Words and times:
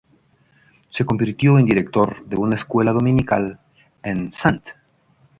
Se 0.89 1.05
convirtió 1.05 1.59
en 1.59 1.65
director 1.67 2.25
de 2.25 2.35
una 2.35 2.55
escuela 2.55 2.91
dominical 2.91 3.59
en 4.01 4.29
St. 4.29 4.63